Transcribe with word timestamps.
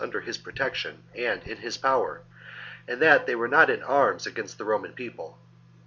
under 0.01 0.21
his 0.21 0.39
protection 0.39 1.03
and 1.15 1.43
in 1.47 1.57
his 1.57 1.77
power, 1.77 2.23
and 2.87 2.99
that 2.99 3.27
they 3.27 3.35
were 3.35 3.47
not 3.47 3.69
in 3.69 3.83
arms 3.83 4.25
against 4.25 4.57
the 4.57 4.65
Roman 4.65 4.93
People. 4.93 5.37